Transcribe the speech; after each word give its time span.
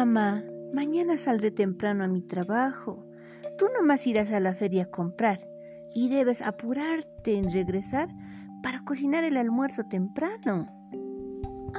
Mamá, 0.00 0.42
mañana 0.72 1.18
saldré 1.18 1.50
temprano 1.50 2.04
a 2.04 2.08
mi 2.08 2.22
trabajo. 2.22 3.04
Tú 3.58 3.66
nomás 3.76 4.06
irás 4.06 4.32
a 4.32 4.40
la 4.40 4.54
feria 4.54 4.84
a 4.84 4.90
comprar 4.90 5.38
y 5.94 6.08
debes 6.08 6.40
apurarte 6.40 7.36
en 7.36 7.52
regresar 7.52 8.08
para 8.62 8.82
cocinar 8.82 9.24
el 9.24 9.36
almuerzo 9.36 9.82
temprano. 9.90 10.68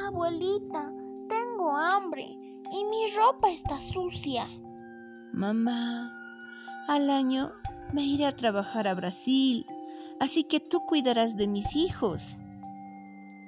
Abuelita, 0.06 0.94
tengo 1.30 1.76
hambre 1.76 2.22
y 2.22 2.86
mi 2.92 3.12
ropa 3.18 3.50
está 3.50 3.80
sucia. 3.80 4.48
Mamá, 5.34 6.14
al 6.90 7.10
año 7.10 7.50
me 7.92 8.06
iré 8.06 8.28
a 8.28 8.36
trabajar 8.36 8.88
a 8.88 8.94
Brasil, 8.94 9.66
así 10.20 10.44
que 10.44 10.60
tú 10.60 10.82
cuidarás 10.86 11.38
de 11.38 11.48
mis 11.48 11.76
hijos. 11.76 12.38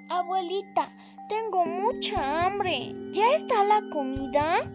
Abuelita, 0.09 0.90
tengo 1.30 1.66
mucha 1.66 2.45
hambre. 2.45 2.94
¿Ya 3.12 3.36
está 3.36 3.64
la 3.64 3.81
comida? 3.91 4.70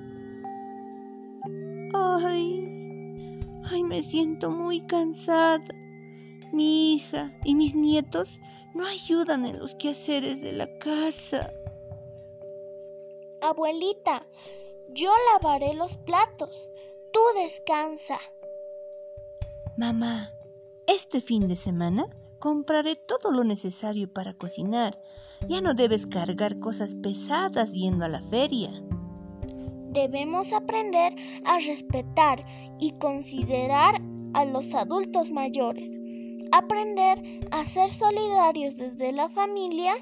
Ay, 1.95 3.41
ay, 3.70 3.84
me 3.84 4.02
siento 4.02 4.51
muy 4.51 4.80
cansada. 4.87 5.66
Mi 6.53 6.95
hija 6.95 7.30
y 7.45 7.55
mis 7.55 7.75
nietos 7.75 8.41
no 8.75 8.87
ayudan 8.87 9.47
en 9.47 9.59
los 9.59 9.75
quehaceres 9.75 10.41
de 10.41 10.53
la 10.53 10.79
casa. 10.79 11.53
Abuelita, 13.42 14.27
yo 14.91 15.12
lavaré 15.33 15.75
los 15.75 15.97
platos. 15.98 16.69
Tú 17.12 17.20
descansa. 17.42 18.19
Mamá, 19.77 20.33
este 20.87 21.20
fin 21.20 21.48
de 21.48 21.56
semana 21.56 22.06
compraré 22.39 22.97
todo 22.97 23.30
lo 23.30 23.45
necesario 23.45 24.12
para 24.12 24.34
cocinar. 24.34 25.01
Ya 25.47 25.61
no 25.61 25.75
debes 25.75 26.06
cargar 26.06 26.58
cosas 26.58 26.94
pesadas 26.97 27.72
yendo 27.72 28.05
a 28.05 28.08
la 28.08 28.22
feria. 28.22 28.70
Debemos 29.91 30.53
aprender 30.53 31.14
a 31.44 31.58
respetar 31.58 32.41
y 32.78 32.92
considerar 32.98 34.00
a 34.34 34.44
los 34.44 34.75
adultos 34.75 35.31
mayores. 35.31 35.91
Aprender 36.53 37.22
a 37.50 37.64
ser 37.64 37.91
solidarios 37.91 38.77
desde 38.77 39.12
la 39.12 39.28
familia. 39.28 39.94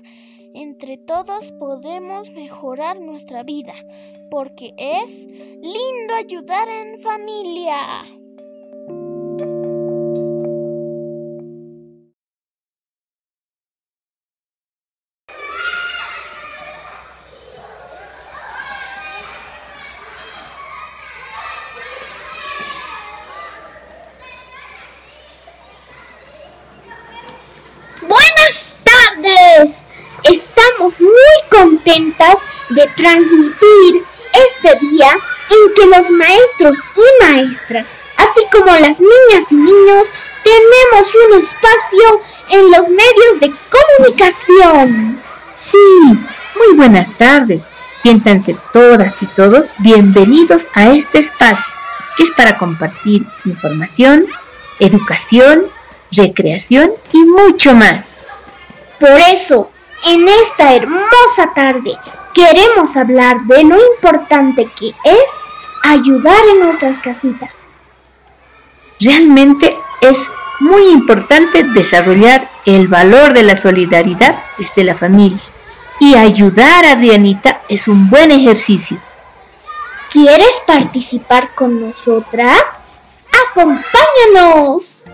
Entre 0.55 0.97
todos 0.97 1.53
podemos 1.53 2.31
mejorar 2.33 3.01
nuestra 3.01 3.43
vida, 3.43 3.75
porque 4.31 4.73
es 4.79 5.27
lindo 5.27 6.15
ayudar 6.19 6.67
en 6.69 6.99
familia. 6.99 7.77
Contentas 31.87 32.41
de 32.71 32.87
transmitir 32.97 34.05
este 34.33 34.79
día 34.87 35.11
en 35.13 35.75
que 35.75 35.87
los 35.87 36.11
maestros 36.11 36.79
y 36.97 37.25
maestras, 37.25 37.87
así 38.17 38.41
como 38.53 38.67
las 38.67 39.01
niñas 39.01 39.51
y 39.51 39.55
niños, 39.55 40.09
tenemos 40.43 41.13
un 41.15 41.39
espacio 41.39 42.21
en 42.51 42.71
los 42.71 42.89
medios 42.89 43.41
de 43.41 43.53
comunicación. 43.71 45.21
Sí, 45.55 45.77
muy 46.57 46.77
buenas 46.77 47.17
tardes. 47.17 47.69
Siéntanse 48.03 48.57
todas 48.73 49.23
y 49.23 49.27
todos 49.27 49.71
bienvenidos 49.79 50.67
a 50.75 50.91
este 50.91 51.19
espacio 51.21 51.73
que 52.17 52.23
es 52.23 52.31
para 52.31 52.57
compartir 52.57 53.27
información, 53.45 54.27
educación, 54.81 55.67
recreación 56.11 56.93
y 57.13 57.25
mucho 57.25 57.75
más. 57.75 58.23
Por 58.99 59.21
eso, 59.33 59.71
en 60.05 60.29
esta 60.29 60.75
hermosa 60.75 61.53
tarde, 61.55 61.99
queremos 62.35 62.97
hablar 62.97 63.41
de 63.47 63.65
lo 63.65 63.77
importante 63.93 64.71
que 64.79 64.89
es 65.05 65.31
ayudar 65.83 66.39
en 66.53 66.61
nuestras 66.61 67.01
casitas. 67.01 67.67
Realmente 69.01 69.77
es 70.01 70.31
muy 70.61 70.91
importante 70.93 71.65
desarrollar 71.65 72.51
el 72.65 72.89
valor 72.89 73.33
de 73.33 73.43
la 73.43 73.57
solidaridad 73.57 74.39
desde 74.59 74.85
la 74.85 74.95
familia. 74.95 75.41
Y 75.99 76.15
ayudar 76.15 76.85
a 76.85 76.93
Adrianita 76.93 77.63
es 77.69 77.89
un 77.89 78.11
buen 78.11 78.31
ejercicio. 78.31 78.99
¿Quieres 80.11 80.63
participar 80.67 81.55
con 81.55 81.81
nosotras? 81.81 82.63
¡Acompáñanos! 83.51 85.05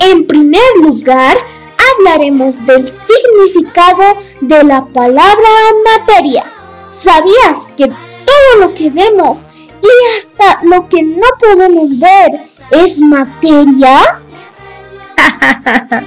En 0.00 0.26
primer 0.26 0.76
lugar, 0.80 1.38
hablaremos 1.96 2.54
del 2.66 2.86
significado 2.86 4.16
de 4.40 4.64
la 4.64 4.84
palabra 4.86 5.48
materia. 5.98 6.44
¿Sabías 6.88 7.68
que 7.76 7.86
todo 7.88 8.60
lo 8.60 8.74
que 8.74 8.90
vemos 8.90 9.46
y 9.82 10.18
hasta 10.18 10.62
lo 10.64 10.88
que 10.88 11.02
no 11.02 11.26
podemos 11.38 11.98
ver 11.98 12.40
es 12.70 13.00
materia? 13.00 14.20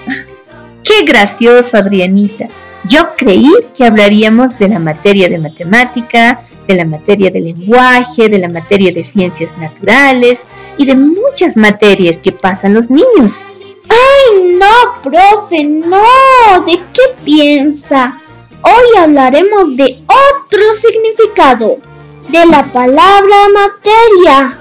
¡Qué 0.83 1.03
gracioso, 1.03 1.77
Adrianita! 1.77 2.47
Yo 2.85 3.15
creí 3.17 3.51
que 3.75 3.85
hablaríamos 3.85 4.57
de 4.57 4.69
la 4.69 4.79
materia 4.79 5.27
de 5.27 5.39
matemática, 5.39 6.41
de 6.67 6.75
la 6.75 6.85
materia 6.85 7.31
de 7.31 7.41
lenguaje, 7.41 8.29
de 8.29 8.37
la 8.37 8.49
materia 8.49 8.93
de 8.93 9.03
ciencias 9.03 9.57
naturales 9.57 10.41
y 10.77 10.85
de 10.85 10.95
muchas 10.95 11.57
materias 11.57 12.19
que 12.19 12.31
pasan 12.31 12.73
los 12.73 12.89
niños. 12.89 13.45
¡Ay, 13.89 14.53
no, 14.53 15.01
profe! 15.01 15.63
¡No! 15.63 16.61
¿De 16.65 16.77
qué 16.93 17.15
piensa? 17.23 18.19
Hoy 18.61 18.97
hablaremos 18.99 19.75
de 19.75 20.03
otro 20.07 20.75
significado, 20.75 21.77
de 22.29 22.45
la 22.45 22.71
palabra 22.71 23.35
materia. 23.53 24.59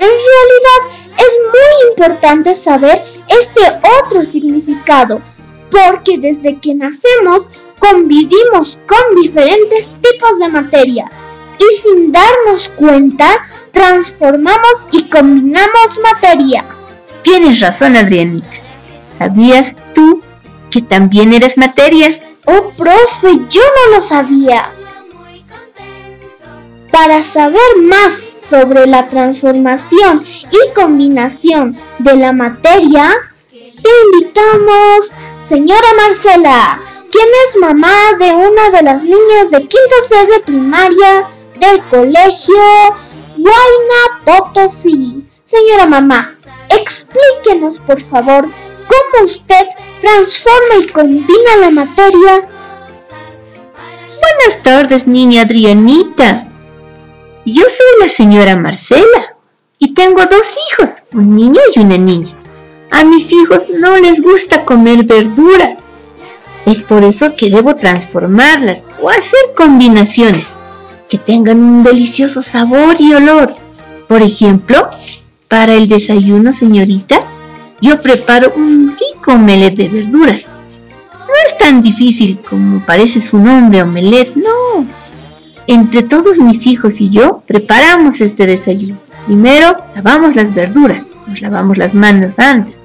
En 0.00 0.08
realidad 0.08 1.14
es 1.18 1.38
muy 1.52 1.90
importante 1.90 2.54
saber 2.54 3.02
este 3.28 3.62
otro 4.00 4.24
significado, 4.24 5.20
porque 5.70 6.18
desde 6.18 6.58
que 6.58 6.74
nacemos 6.74 7.50
convivimos 7.78 8.80
con 8.86 9.20
diferentes 9.20 9.90
tipos 10.00 10.38
de 10.38 10.48
materia 10.48 11.10
y 11.58 11.82
sin 11.82 12.10
darnos 12.10 12.68
cuenta 12.76 13.28
transformamos 13.70 14.88
y 14.92 15.08
combinamos 15.08 16.00
materia. 16.02 16.64
Tienes 17.22 17.60
razón, 17.60 17.96
Adrianita. 17.96 18.63
¿Sabías 19.18 19.76
tú 19.94 20.22
que 20.70 20.82
también 20.82 21.32
eres 21.32 21.56
materia? 21.56 22.20
Oh, 22.46 22.70
profe, 22.76 23.46
yo 23.48 23.62
no 23.62 23.94
lo 23.94 24.00
sabía. 24.00 24.72
Para 26.90 27.22
saber 27.22 27.76
más 27.82 28.12
sobre 28.14 28.86
la 28.86 29.08
transformación 29.08 30.24
y 30.50 30.72
combinación 30.74 31.76
de 31.98 32.16
la 32.16 32.32
materia, 32.32 33.10
te 33.50 33.90
invitamos, 34.04 35.12
señora 35.44 35.88
Marcela, 35.96 36.80
quien 37.10 37.28
es 37.46 37.56
mamá 37.58 37.94
de 38.18 38.32
una 38.32 38.70
de 38.70 38.82
las 38.82 39.02
niñas 39.02 39.50
de 39.50 39.58
quinto 39.60 39.96
C 40.08 40.26
de 40.26 40.40
primaria 40.40 41.26
del 41.60 41.82
colegio 41.88 42.54
Huayna 43.38 44.24
Potosí. 44.24 45.26
Señora 45.44 45.86
mamá, 45.86 46.34
explíquenos 46.68 47.78
por 47.78 48.00
favor 48.00 48.48
cómo 48.86 49.24
usted 49.24 49.66
transforma 50.00 50.82
y 50.82 50.86
combina 50.88 51.56
la 51.60 51.70
materia. 51.70 52.48
Buenas 54.20 54.62
tardes, 54.62 55.06
niña 55.06 55.42
Adrianita. 55.42 56.46
Yo 57.44 57.62
soy 57.62 58.00
la 58.00 58.08
señora 58.08 58.56
Marcela 58.56 59.36
y 59.78 59.92
tengo 59.94 60.24
dos 60.26 60.56
hijos, 60.70 61.02
un 61.12 61.32
niño 61.32 61.60
y 61.74 61.80
una 61.80 61.98
niña. 61.98 62.34
A 62.90 63.04
mis 63.04 63.32
hijos 63.32 63.68
no 63.70 63.96
les 63.98 64.22
gusta 64.22 64.64
comer 64.64 65.04
verduras. 65.04 65.92
Es 66.64 66.80
por 66.80 67.04
eso 67.04 67.36
que 67.36 67.50
debo 67.50 67.76
transformarlas 67.76 68.88
o 69.02 69.10
hacer 69.10 69.40
combinaciones 69.56 70.58
que 71.10 71.18
tengan 71.18 71.58
un 71.58 71.82
delicioso 71.82 72.40
sabor 72.40 72.96
y 72.98 73.12
olor. 73.12 73.54
Por 74.08 74.22
ejemplo, 74.22 74.88
para 75.48 75.74
el 75.74 75.88
desayuno, 75.88 76.52
señorita, 76.52 77.24
yo 77.80 78.00
preparo 78.00 78.52
un 78.56 78.90
rico 78.90 79.32
omelette 79.32 79.76
de 79.76 79.88
verduras. 79.88 80.54
No 81.20 81.34
es 81.46 81.58
tan 81.58 81.82
difícil 81.82 82.40
como 82.40 82.84
parece 82.84 83.20
su 83.20 83.38
nombre, 83.38 83.82
omelette, 83.82 84.36
no. 84.36 84.86
Entre 85.66 86.02
todos 86.02 86.38
mis 86.38 86.66
hijos 86.66 87.00
y 87.00 87.10
yo 87.10 87.42
preparamos 87.46 88.20
este 88.20 88.46
desayuno. 88.46 88.98
Primero 89.26 89.76
lavamos 89.94 90.36
las 90.36 90.54
verduras, 90.54 91.08
nos 91.26 91.40
lavamos 91.40 91.78
las 91.78 91.94
manos 91.94 92.38
antes. 92.38 92.82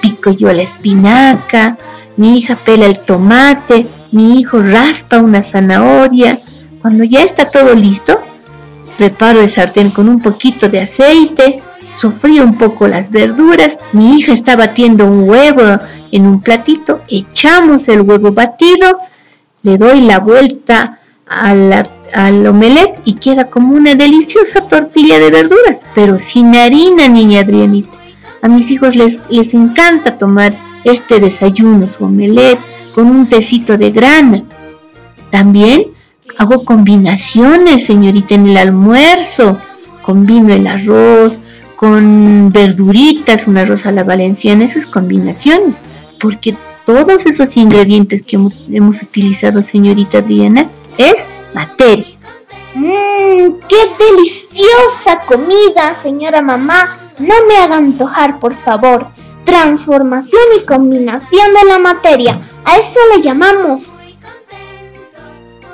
Pico 0.00 0.30
yo 0.30 0.52
la 0.52 0.62
espinaca, 0.62 1.76
mi 2.16 2.38
hija 2.38 2.56
pela 2.56 2.86
el 2.86 2.98
tomate, 2.98 3.86
mi 4.10 4.38
hijo 4.38 4.60
raspa 4.60 5.18
una 5.18 5.42
zanahoria, 5.42 6.40
Cuando 6.80 7.04
ya 7.04 7.22
está 7.22 7.48
todo 7.48 7.74
listo, 7.74 8.20
preparo 8.98 9.40
el 9.40 9.48
sartén 9.48 9.90
con 9.90 10.08
un 10.08 10.20
poquito 10.20 10.68
de 10.68 10.80
aceite, 10.80 11.62
sofrío 11.92 12.44
un 12.44 12.58
poco 12.58 12.88
las 12.88 13.10
verduras, 13.10 13.78
mi 13.92 14.18
hija 14.18 14.32
está 14.32 14.56
batiendo 14.56 15.06
un 15.06 15.28
huevo 15.28 15.78
en 16.10 16.26
un 16.26 16.40
platito, 16.40 17.02
echamos 17.08 17.88
el 17.88 18.02
huevo 18.02 18.32
batido, 18.32 18.98
le 19.62 19.78
doy 19.78 20.00
la 20.00 20.18
vuelta 20.18 20.98
al, 21.28 21.86
al 22.14 22.46
omelette 22.46 23.00
y 23.04 23.14
queda 23.14 23.44
como 23.48 23.74
una 23.74 23.94
deliciosa 23.94 24.62
tortilla 24.68 25.18
de 25.18 25.30
verduras, 25.30 25.86
pero 25.94 26.18
sin 26.18 26.54
harina, 26.56 27.08
niña 27.08 27.40
Adrianita. 27.40 27.96
A 28.42 28.48
mis 28.48 28.70
hijos 28.70 28.96
les, 28.96 29.20
les 29.28 29.54
encanta 29.54 30.18
tomar 30.18 30.56
este 30.84 31.20
desayuno, 31.20 31.86
su 31.86 32.04
omelette, 32.04 32.58
con 32.94 33.06
un 33.06 33.28
tecito 33.28 33.78
de 33.78 33.90
grana. 33.90 34.42
También 35.30 35.92
hago 36.36 36.64
combinaciones, 36.64 37.86
señorita, 37.86 38.34
en 38.34 38.48
el 38.48 38.56
almuerzo. 38.56 39.58
Combino 40.02 40.52
el 40.52 40.66
arroz 40.66 41.42
con 41.82 42.52
verduritas, 42.52 43.48
un 43.48 43.58
arroz 43.58 43.86
a 43.86 43.90
la 43.90 44.04
valenciana, 44.04 44.64
eso 44.64 44.78
es 44.78 44.86
combinaciones, 44.86 45.82
porque 46.20 46.56
todos 46.86 47.26
esos 47.26 47.56
ingredientes 47.56 48.22
que 48.22 48.38
hemos 48.70 49.02
utilizado, 49.02 49.62
señorita 49.62 50.18
Adriana, 50.18 50.70
es 50.96 51.28
materia. 51.52 52.06
Mmm, 52.76 53.54
qué 53.68 53.76
deliciosa 53.98 55.22
comida, 55.26 55.96
señora 55.96 56.40
mamá. 56.40 56.88
No 57.18 57.34
me 57.48 57.56
haga 57.56 57.78
antojar, 57.78 58.38
por 58.38 58.54
favor. 58.54 59.08
Transformación 59.42 60.40
y 60.56 60.64
combinación 60.64 61.48
de 61.52 61.68
la 61.68 61.80
materia. 61.80 62.38
A 62.64 62.76
eso 62.76 63.00
le 63.12 63.22
llamamos. 63.22 64.02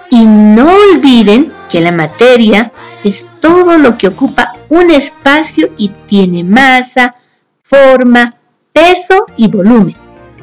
Y 0.09 0.25
no 0.25 0.71
olviden 0.95 1.53
que 1.69 1.83
la 1.83 1.93
materia 1.93 2.73
es 3.05 3.27
todo 3.41 3.79
lo 3.79 3.97
que 3.97 4.09
ocupa 4.09 4.55
un 4.69 4.91
espacio 4.91 5.71
y 5.77 5.89
tiene 6.07 6.45
masa, 6.45 7.15
forma, 7.63 8.35
peso 8.73 9.27
y 9.37 9.49
volumen. 9.49 9.97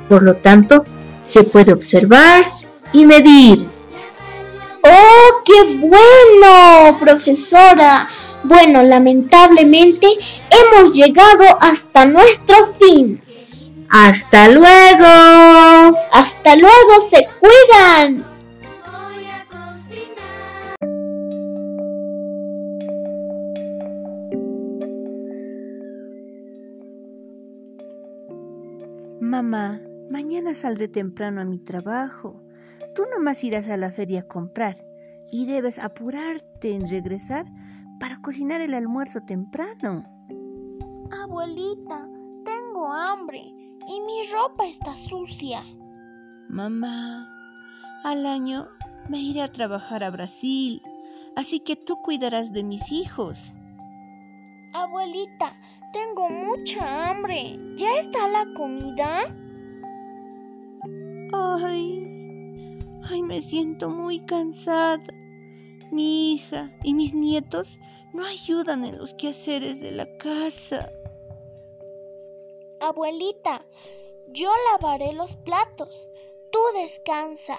Por 0.10 0.24
lo 0.24 0.36
tanto, 0.36 0.86
se 1.24 1.44
puede 1.44 1.74
observar 1.74 2.46
y 2.94 3.06
medir. 3.06 3.68
¡Oh, 4.84 5.42
qué 5.44 5.78
bueno, 5.78 6.98
profesora! 7.00 8.07
Bueno, 8.44 8.84
lamentablemente 8.84 10.08
hemos 10.51 10.94
llegado 10.94 11.46
hasta 11.60 12.06
nuestro 12.06 12.63
fin. 12.66 13.22
Hasta 13.90 14.48
luego. 14.50 15.98
Hasta 16.12 16.56
luego, 16.56 17.01
se 17.10 17.28
cuidan. 17.40 18.35
Mamá, 29.22 29.80
mañana 30.10 30.54
saldré 30.54 30.90
temprano 30.90 31.42
a 31.42 31.46
mi 31.46 31.58
trabajo. 31.58 32.44
Tú 32.96 33.04
nomás 33.14 33.44
irás 33.44 33.70
a 33.70 33.78
la 33.78 33.90
feria 33.90 34.22
a 34.22 34.28
comprar 34.28 34.76
y 35.32 35.46
debes 35.46 35.80
apurarte 35.80 36.74
en 36.74 36.88
regresar 36.88 37.46
para 38.00 38.22
cocinar 38.22 38.60
el 38.60 38.74
almuerzo 38.74 39.22
temprano. 39.22 40.04
Abuelita, 41.24 42.10
tengo 42.44 42.92
hambre 42.92 43.40
y 43.40 44.02
mi 44.02 44.22
ropa 44.34 44.68
está 44.68 44.96
sucia. 44.96 45.64
Mamá, 46.50 47.26
al 48.04 48.26
año 48.26 48.68
me 49.10 49.20
iré 49.22 49.42
a 49.42 49.52
trabajar 49.52 50.04
a 50.04 50.10
Brasil, 50.10 50.82
así 51.38 51.62
que 51.62 51.78
tú 51.78 52.02
cuidarás 52.02 52.52
de 52.52 52.64
mis 52.64 52.92
hijos. 52.92 53.54
Abuelita, 54.74 55.54
tengo 55.96 56.30
mucha 56.30 57.10
hambre. 57.10 57.58
¿Ya 57.78 58.00
está 58.00 58.28
la 58.28 58.46
comida? 58.54 59.34
Ay, 61.32 62.80
ay, 63.10 63.24
me 63.24 63.42
siento 63.42 63.90
muy 63.90 64.20
cansada. 64.26 65.06
Mi 65.92 66.34
hija 66.34 66.70
y 66.84 66.94
mis 66.94 67.14
nietos 67.14 67.80
no 68.14 68.26
ayudan 68.26 68.84
en 68.84 68.98
los 68.98 69.14
quehaceres 69.14 69.80
de 69.80 69.94
la 69.94 70.06
casa. 70.18 70.92
Abuelita, 72.82 73.66
yo 74.28 74.52
lavaré 74.72 75.14
los 75.14 75.38
platos. 75.38 76.10
Tú 76.52 76.60
descansa. 76.82 77.58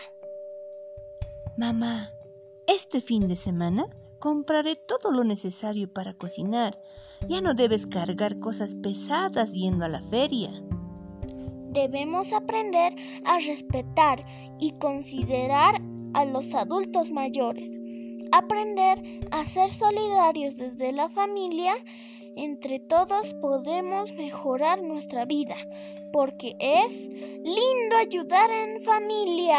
Mamá, 1.57 2.13
este 2.67 3.01
fin 3.01 3.29
de 3.29 3.37
semana 3.37 3.87
compraré 4.19 4.77
todo 4.77 5.11
lo 5.11 5.25
necesario 5.25 5.93
para 5.93 6.15
cocinar. 6.15 6.81
Ya 7.29 7.41
no 7.41 7.55
debes 7.55 7.87
cargar 7.87 8.39
cosas 8.39 8.75
pesadas 8.75 9.53
yendo 9.53 9.85
a 9.85 9.89
la 9.89 10.03
feria. 10.03 10.51
Debemos 11.71 12.33
aprender 12.33 12.95
a 13.25 13.39
respetar 13.39 14.21
y 14.59 14.73
considerar 14.79 15.81
a 16.15 16.25
los 16.25 16.55
adultos 16.55 17.11
mayores. 17.11 17.71
Aprender 18.33 19.03
a 19.31 19.45
ser 19.45 19.71
solidarios 19.71 20.57
desde 20.57 20.93
la 20.93 21.09
familia. 21.09 21.75
Entre 22.37 22.81
todos 22.81 23.35
podemos 23.35 24.13
mejorar 24.13 24.83
nuestra 24.83 25.25
vida, 25.25 25.57
porque 26.13 26.55
es 26.61 27.09
lindo 27.09 27.97
ayudar 27.99 28.51
en 28.51 28.83
familia. 28.83 29.59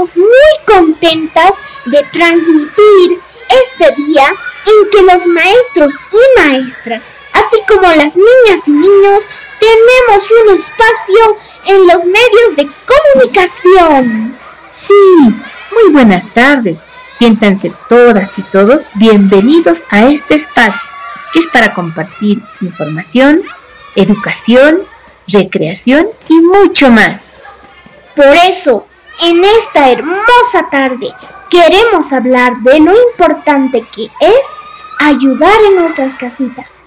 Estamos 0.00 0.16
muy 0.16 0.76
contentas 0.76 1.58
de 1.84 2.02
transmitir 2.10 3.20
este 3.66 3.94
día 3.96 4.24
en 4.28 4.90
que 4.90 5.02
los 5.02 5.26
maestros 5.26 5.92
y 6.10 6.40
maestras, 6.40 7.02
así 7.34 7.58
como 7.68 7.82
las 7.82 8.16
niñas 8.16 8.66
y 8.66 8.70
niños, 8.70 9.24
tenemos 9.58 10.30
un 10.30 10.54
espacio 10.54 11.36
en 11.66 11.86
los 11.86 12.04
medios 12.06 12.56
de 12.56 12.70
comunicación. 12.86 14.38
Sí, 14.70 14.94
muy 15.70 15.92
buenas 15.92 16.32
tardes. 16.32 16.86
Siéntanse 17.18 17.70
todas 17.90 18.38
y 18.38 18.42
todos 18.44 18.86
bienvenidos 18.94 19.82
a 19.90 20.06
este 20.06 20.36
espacio, 20.36 20.88
que 21.34 21.40
es 21.40 21.46
para 21.48 21.74
compartir 21.74 22.40
información, 22.62 23.42
educación, 23.96 24.80
recreación 25.26 26.08
y 26.28 26.40
mucho 26.40 26.90
más. 26.90 27.36
Por 28.16 28.34
eso, 28.48 28.86
en 29.22 29.44
esta 29.44 29.90
hermosa 29.90 30.68
tarde, 30.70 31.12
queremos 31.50 32.12
hablar 32.12 32.58
de 32.60 32.80
lo 32.80 32.92
importante 33.10 33.84
que 33.94 34.04
es 34.04 34.46
ayudar 34.98 35.54
en 35.68 35.76
nuestras 35.76 36.16
casitas. 36.16 36.82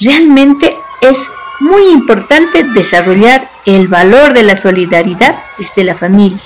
Realmente 0.00 0.76
es 1.00 1.32
muy 1.60 1.92
importante 1.92 2.64
desarrollar 2.64 3.50
el 3.64 3.88
valor 3.88 4.32
de 4.32 4.42
la 4.42 4.56
solidaridad 4.56 5.38
desde 5.58 5.84
la 5.84 5.94
familia. 5.94 6.40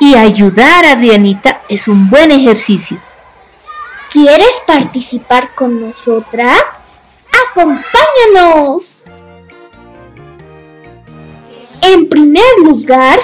Y 0.00 0.16
ayudar 0.16 0.84
a 0.84 0.92
Adrianita 0.92 1.62
es 1.68 1.88
un 1.88 2.10
buen 2.10 2.30
ejercicio. 2.30 3.00
¿Quieres 4.10 4.62
participar 4.66 5.54
con 5.54 5.80
nosotras? 5.80 6.62
¡Acompáñanos! 7.50 9.04
En 11.82 12.08
primer 12.08 12.44
lugar, 12.62 13.20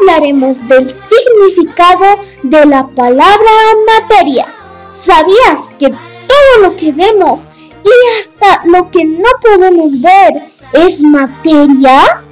hablaremos 0.00 0.66
del 0.68 0.88
significado 0.88 2.18
de 2.42 2.66
la 2.66 2.86
palabra 2.88 3.50
materia. 3.86 4.46
¿Sabías 4.90 5.70
que 5.78 5.88
todo 5.88 6.62
lo 6.62 6.76
que 6.76 6.92
vemos 6.92 7.48
y 7.84 8.20
hasta 8.20 8.64
lo 8.66 8.90
que 8.90 9.04
no 9.04 9.28
podemos 9.40 10.00
ver 10.00 10.42
es 10.72 11.02
materia? 11.02 12.24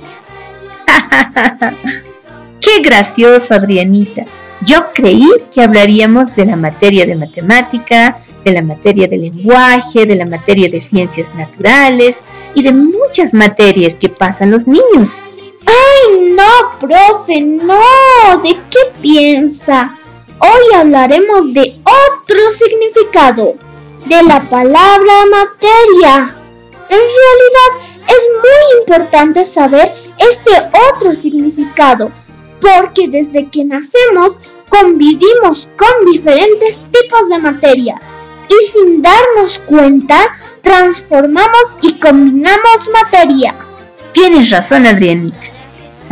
¡Qué 2.60 2.80
gracioso, 2.82 3.54
Adrianita! 3.54 4.24
Yo 4.64 4.92
creí 4.94 5.28
que 5.52 5.62
hablaríamos 5.62 6.34
de 6.36 6.46
la 6.46 6.56
materia 6.56 7.04
de 7.04 7.16
matemática, 7.16 8.20
de 8.44 8.52
la 8.52 8.62
materia 8.62 9.08
de 9.08 9.18
lenguaje, 9.18 10.06
de 10.06 10.14
la 10.14 10.26
materia 10.26 10.70
de 10.70 10.80
ciencias 10.80 11.34
naturales 11.34 12.18
y 12.54 12.62
de 12.62 12.72
muchas 12.72 13.34
materias 13.34 13.96
que 13.96 14.08
pasan 14.08 14.50
los 14.52 14.66
niños. 14.66 15.22
¡Ay, 15.66 16.34
no, 16.36 16.78
profe! 16.80 17.40
¡No! 17.40 18.38
¿De 18.42 18.54
qué 18.70 18.92
piensa? 19.00 19.96
Hoy 20.38 20.74
hablaremos 20.74 21.52
de 21.52 21.80
otro 21.84 22.52
significado, 22.52 23.54
de 24.06 24.22
la 24.24 24.48
palabra 24.48 25.12
materia. 25.30 26.36
En 26.88 26.98
realidad 26.98 27.88
Es 28.08 28.26
muy 28.42 28.80
importante 28.80 29.44
saber 29.44 29.92
este 30.18 30.52
otro 30.90 31.14
significado, 31.14 32.10
porque 32.60 33.08
desde 33.08 33.48
que 33.48 33.64
nacemos 33.64 34.40
convivimos 34.68 35.70
con 35.76 36.10
diferentes 36.10 36.80
tipos 36.90 37.28
de 37.28 37.38
materia 37.38 38.00
y 38.48 38.66
sin 38.66 39.00
darnos 39.00 39.60
cuenta 39.66 40.18
transformamos 40.62 41.78
y 41.82 41.94
combinamos 41.98 42.90
materia. 42.92 43.54
Tienes 44.12 44.50
razón, 44.50 44.86
Adrianita. 44.86 45.51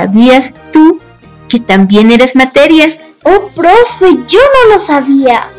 ¿Sabías 0.00 0.54
tú 0.73 0.99
que 1.47 1.61
también 1.61 2.11
eres 2.11 2.35
materia? 2.35 2.99
Oh, 3.23 3.49
profe, 3.54 4.07
yo 4.26 4.38
no 4.38 4.73
lo 4.73 4.78
sabía. 4.78 5.50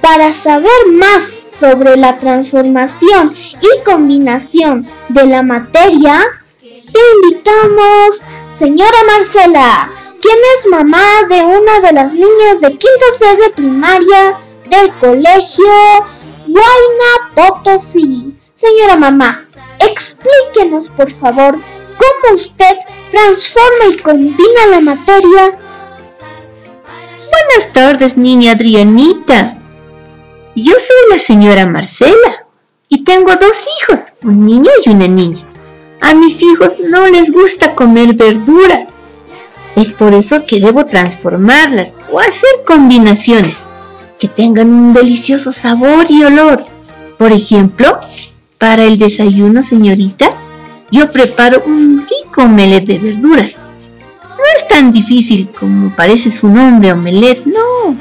Para 0.00 0.32
saber 0.32 0.86
más 0.92 1.24
sobre 1.24 1.94
la 1.98 2.18
transformación 2.18 3.34
y 3.36 3.84
combinación 3.84 4.88
de 5.10 5.26
la 5.26 5.42
materia, 5.42 6.22
te 6.58 7.00
invitamos, 7.16 8.24
señora 8.54 8.96
Marcela, 9.06 9.90
quien 10.18 10.38
es 10.56 10.70
mamá 10.70 11.04
de 11.28 11.44
una 11.44 11.80
de 11.86 11.92
las 11.92 12.14
niñas 12.14 12.62
de 12.62 12.70
quinto 12.70 13.06
C 13.18 13.36
de 13.36 13.50
primaria 13.50 14.38
del 14.70 14.90
colegio 15.00 15.66
Huayna 16.48 17.34
Potosí. 17.34 18.38
Señora 18.54 18.96
mamá, 18.96 19.44
explíquenos 19.86 20.88
por 20.88 21.10
favor 21.10 21.54
cómo 21.54 22.34
usted 22.34 22.76
transforma 23.10 23.84
y 23.92 23.96
combina 23.98 24.66
la 24.70 24.80
materia. 24.80 25.58
Buenas 27.30 27.72
tardes, 27.72 28.16
niña 28.16 28.52
Adrianita. 28.52 29.58
Yo 30.54 30.72
soy 30.72 31.10
la 31.10 31.18
señora 31.18 31.66
Marcela 31.66 32.46
y 32.88 33.04
tengo 33.04 33.34
dos 33.36 33.66
hijos, 33.78 34.12
un 34.22 34.42
niño 34.42 34.70
y 34.84 34.90
una 34.90 35.08
niña. 35.08 35.46
A 36.00 36.14
mis 36.14 36.42
hijos 36.42 36.78
no 36.80 37.06
les 37.06 37.32
gusta 37.32 37.74
comer 37.74 38.14
verduras. 38.14 39.02
Es 39.76 39.92
por 39.92 40.12
eso 40.12 40.44
que 40.46 40.60
debo 40.60 40.84
transformarlas 40.84 41.98
o 42.10 42.20
hacer 42.20 42.50
combinaciones 42.66 43.68
que 44.18 44.28
tengan 44.28 44.68
un 44.68 44.92
delicioso 44.92 45.52
sabor 45.52 46.06
y 46.08 46.22
olor. 46.22 46.66
Por 47.18 47.32
ejemplo, 47.32 47.98
para 48.62 48.84
el 48.84 48.96
desayuno, 48.96 49.60
señorita, 49.60 50.30
yo 50.92 51.10
preparo 51.10 51.64
un 51.66 52.00
rico 52.00 52.42
omelette 52.42 52.86
de 52.86 52.98
verduras. 53.00 53.66
No 54.28 54.44
es 54.54 54.68
tan 54.68 54.92
difícil 54.92 55.50
como 55.50 55.92
parece 55.96 56.30
su 56.30 56.48
nombre, 56.48 56.92
omelette, 56.92 57.44
no. 57.44 57.96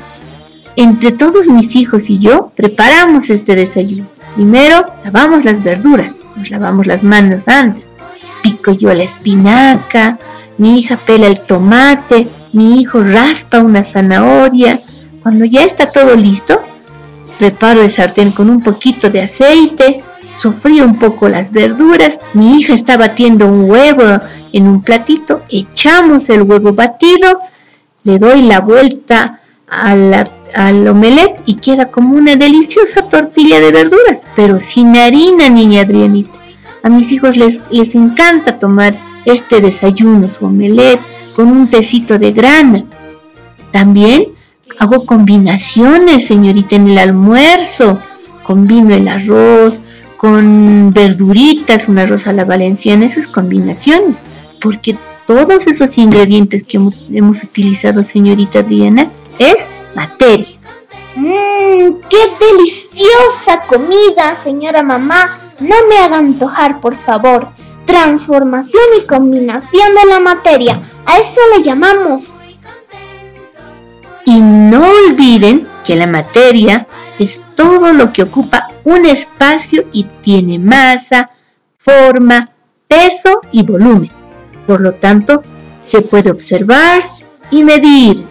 Entre 0.76 1.14
todos 1.14 1.48
mis 1.48 1.76
hijos 1.76 2.12
y 2.12 2.20
yo 2.20 2.52
preparamos 2.56 3.32
este 3.32 3.56
desayuno. 3.56 4.06
Primero 4.36 4.86
lavamos 5.04 5.44
las 5.44 5.64
verduras, 5.64 6.16
nos 6.36 6.52
lavamos 6.52 6.86
las 6.86 7.04
manos 7.04 7.48
antes. 7.48 7.90
Pico 8.44 8.72
yo 8.72 8.94
la 8.94 9.02
espinaca, 9.02 10.20
mi 10.60 10.78
hija 10.78 10.96
pela 10.96 11.26
el 11.26 11.40
tomate, 11.40 12.28
mi 12.54 12.80
hijo 12.80 13.02
raspa 13.02 13.62
una 13.62 13.84
zanahoria. 13.84 14.84
Cuando 15.24 15.44
ya 15.46 15.64
está 15.64 15.92
todo 15.92 16.16
listo, 16.16 16.62
preparo 17.40 17.82
el 17.82 17.90
sartén 17.90 18.30
con 18.30 18.48
un 18.48 18.62
poquito 18.62 19.10
de 19.10 19.22
aceite, 19.22 20.04
sofrío 20.34 20.86
un 20.86 20.98
poco 20.98 21.30
las 21.30 21.52
verduras, 21.52 22.20
mi 22.34 22.58
hija 22.58 22.74
está 22.74 22.98
batiendo 22.98 23.48
un 23.48 23.70
huevo 23.70 24.20
en 24.54 24.68
un 24.68 24.82
platito, 24.82 25.42
echamos 25.50 26.30
el 26.30 26.44
huevo 26.44 26.74
batido, 26.74 27.40
le 28.04 28.20
doy 28.20 28.42
la 28.44 28.60
vuelta 28.60 29.42
al 29.68 30.88
omelette 30.88 31.42
y 31.46 31.56
queda 31.56 31.92
como 31.92 32.16
una 32.16 32.36
deliciosa 32.36 33.04
tortilla 33.04 33.60
de 33.60 33.72
verduras, 33.72 34.28
pero 34.36 34.60
sin 34.60 34.96
harina, 34.98 35.50
niña 35.50 35.82
Adrianita. 35.82 36.32
A 36.84 36.90
mis 36.90 37.12
hijos 37.12 37.38
les, 37.38 37.62
les 37.70 37.94
encanta 37.96 38.58
tomar 38.58 38.98
este 39.26 39.62
desayuno, 39.62 40.28
su 40.28 40.46
omelette, 40.46 41.02
con 41.36 41.48
un 41.48 41.70
tecito 41.70 42.18
de 42.18 42.32
grana. 42.32 42.84
También 43.72 44.34
hago 44.80 45.06
combinaciones, 45.06 46.26
señorita, 46.26 46.76
en 46.76 46.90
el 46.90 46.98
almuerzo. 46.98 48.00
Combino 48.44 48.96
el 48.96 49.08
arroz 49.08 49.84
con 50.22 50.94
verduritas, 50.94 51.90
un 51.90 51.98
arroz 51.98 52.28
a 52.28 52.34
la 52.34 52.46
valenciana, 52.46 53.08
eso 53.08 53.20
es 53.20 53.28
combinaciones, 53.28 54.22
porque 54.62 54.96
todos 55.26 55.66
esos 55.66 55.98
ingredientes 55.98 56.64
que 56.64 56.78
hemos 57.12 57.44
utilizado, 57.44 58.04
señorita 58.04 58.60
Adriana, 58.60 59.10
es 59.40 59.72
materia. 59.96 60.60
Mmm, 61.16 61.96
qué 62.08 62.18
deliciosa 62.40 63.64
comida, 63.68 64.36
señora 64.36 64.84
mamá. 64.84 65.36
No 65.60 65.76
me 65.90 65.98
haga 65.98 66.20
antojar, 66.20 66.82
por 66.82 66.96
favor. 66.96 67.48
Transformación 67.86 68.84
y 69.02 69.08
combinación 69.08 69.96
de 70.04 70.08
la 70.08 70.20
materia. 70.20 70.80
A 71.08 71.18
eso 71.18 71.42
le 71.58 71.64
llamamos. 71.64 72.44
Y 74.26 74.40
no 74.40 74.86
olviden 75.08 75.68
que 75.84 75.96
la 75.96 76.06
materia 76.06 76.86
es 77.20 77.42
todo 77.56 77.94
lo 77.94 78.12
que 78.14 78.24
ocupa 78.24 78.70
un 78.84 79.06
espacio 79.06 79.86
y 79.92 80.04
tiene 80.22 80.60
masa, 80.60 81.32
forma, 81.78 82.50
peso 82.88 83.42
y 83.52 83.64
volumen. 83.64 84.12
Por 84.68 84.82
lo 84.82 84.94
tanto, 84.94 85.44
se 85.82 86.02
puede 86.02 86.32
observar 86.32 87.04
y 87.50 87.64
medir. 87.64 88.24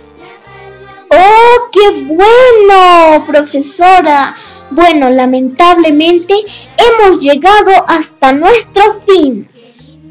¡Oh, 1.12 1.68
qué 1.72 2.04
bueno, 2.04 3.24
profesora! 3.26 4.34
Bueno, 4.70 5.10
lamentablemente 5.10 6.34
hemos 6.76 7.20
llegado 7.20 7.72
hasta 7.88 8.32
nuestro 8.32 8.92
fin. 8.92 9.48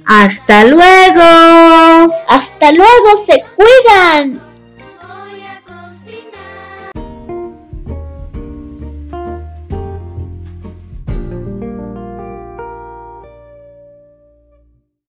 ¡Hasta 0.06 0.66
luego! 0.66 2.14
¡Hasta 2.28 2.72
luego! 2.74 3.18
¡Se 3.26 3.44
cuidan! 3.56 4.49